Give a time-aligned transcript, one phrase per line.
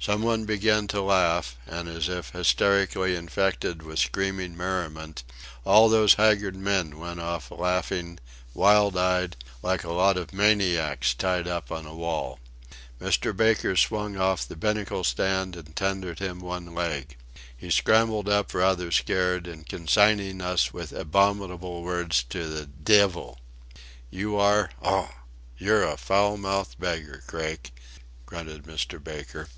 [0.00, 5.22] Some one began to laugh, and, as if hysterically infected with screaming merriment,
[5.64, 8.18] all those haggard men went off laughing,
[8.52, 12.38] wild eyed, like a lot of maniacs tied up on a wall.
[13.00, 13.34] Mr.
[13.34, 17.16] Baker swung off the binnacle stand and tendered him one leg.
[17.56, 23.38] He scrambled up rather scared, and consigning us with abominable words to the "divvle."
[24.10, 24.70] "You are....
[24.82, 25.12] Ough!
[25.56, 27.72] You're a foul mouthed beggar, Craik,"
[28.26, 29.02] grunted Mr.
[29.02, 29.48] Baker.